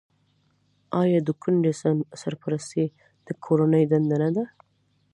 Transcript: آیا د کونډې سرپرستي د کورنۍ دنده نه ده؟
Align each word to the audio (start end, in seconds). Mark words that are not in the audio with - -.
آیا 1.01 1.19
د 1.27 1.29
کونډې 1.41 1.73
سرپرستي 2.21 2.85
د 3.27 3.29
کورنۍ 3.43 3.83
دنده 3.91 4.17
نه 4.23 4.29
ده؟ 4.35 4.43